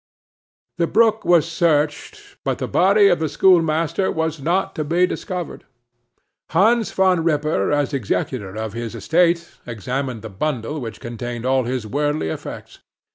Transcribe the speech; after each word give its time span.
The 0.79 0.87
brook 0.87 1.25
was 1.25 1.47
searched, 1.47 2.37
but 2.43 2.57
the 2.57 2.67
body 2.67 3.07
of 3.07 3.19
the 3.19 3.29
schoolmaster 3.29 4.11
was 4.11 4.41
not 4.41 4.73
to 4.77 4.83
be 4.83 5.05
discovered. 5.05 5.63
Hans 6.49 6.91
Van 6.91 7.23
Ripper 7.23 7.71
as 7.71 7.93
executor 7.93 8.55
of 8.57 8.73
his 8.73 8.95
estate, 8.95 9.51
examined 9.67 10.23
the 10.23 10.29
bundle 10.31 10.81
which 10.81 10.99
contained 11.01 11.45
all 11.45 11.65
his 11.65 11.85
worldly 11.85 12.29
effects. 12.29 12.79